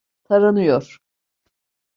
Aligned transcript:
Taranıyor. 0.23 0.97